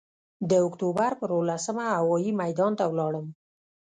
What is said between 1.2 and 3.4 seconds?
اوولسمه هوايي میدان ته ولاړم.